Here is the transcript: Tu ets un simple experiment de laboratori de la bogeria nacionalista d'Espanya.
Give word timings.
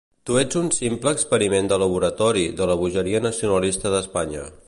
Tu 0.27 0.37
ets 0.43 0.55
un 0.61 0.69
simple 0.77 1.11
experiment 1.17 1.69
de 1.73 1.77
laboratori 1.83 2.47
de 2.61 2.71
la 2.71 2.79
bogeria 2.81 3.23
nacionalista 3.29 3.93
d'Espanya. 3.97 4.51